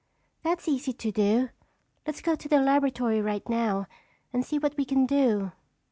"That's 0.41 0.67
easy 0.67 0.93
to 0.93 1.11
do. 1.11 1.49
Let's 2.07 2.21
go 2.21 2.33
to 2.33 2.49
the 2.49 2.59
laboratory 2.59 3.21
right 3.21 3.47
now 3.47 3.85
and 4.33 4.43
see 4.43 4.57
what 4.57 4.75
we 4.75 4.83
can 4.83 5.05
do." 5.05 5.51